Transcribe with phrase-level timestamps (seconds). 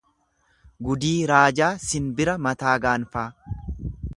[0.87, 3.29] Gudii raajaa sinbira mataa gaanfaa.